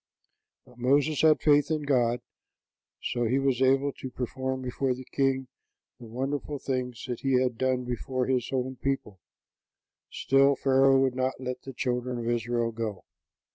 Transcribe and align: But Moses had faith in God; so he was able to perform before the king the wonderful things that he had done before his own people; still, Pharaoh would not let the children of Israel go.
But 0.65 0.79
Moses 0.79 1.21
had 1.21 1.41
faith 1.41 1.69
in 1.69 1.83
God; 1.83 2.21
so 3.03 3.25
he 3.25 3.37
was 3.37 3.61
able 3.61 3.91
to 3.93 4.09
perform 4.09 4.63
before 4.63 4.95
the 4.95 5.05
king 5.05 5.47
the 5.99 6.07
wonderful 6.07 6.57
things 6.57 7.05
that 7.05 7.19
he 7.19 7.39
had 7.39 7.55
done 7.55 7.83
before 7.83 8.25
his 8.25 8.49
own 8.51 8.77
people; 8.77 9.19
still, 10.09 10.55
Pharaoh 10.55 10.99
would 10.99 11.13
not 11.13 11.39
let 11.39 11.61
the 11.61 11.73
children 11.73 12.17
of 12.17 12.27
Israel 12.27 12.71
go. 12.71 13.05